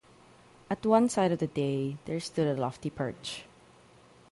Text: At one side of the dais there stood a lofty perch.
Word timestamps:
At 0.67 0.83
one 0.83 1.09
side 1.09 1.31
of 1.31 1.37
the 1.37 1.45
dais 1.45 1.95
there 2.05 2.19
stood 2.19 2.47
a 2.47 2.59
lofty 2.59 2.89
perch. 2.89 3.43